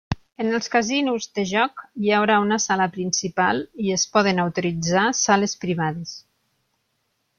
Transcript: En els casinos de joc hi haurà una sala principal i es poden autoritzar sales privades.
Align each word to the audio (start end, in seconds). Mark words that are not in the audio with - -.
En 0.43 0.47
els 0.59 0.69
casinos 0.75 1.25
de 1.39 1.43
joc 1.49 1.83
hi 2.05 2.15
haurà 2.19 2.37
una 2.45 2.59
sala 2.63 2.87
principal 2.95 3.61
i 3.89 3.93
es 3.99 4.07
poden 4.17 4.43
autoritzar 4.47 5.05
sales 5.23 5.55
privades. 5.67 6.17